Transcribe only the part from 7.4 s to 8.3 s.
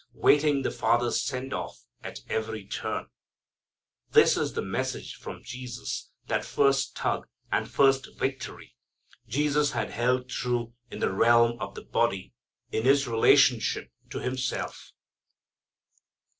and first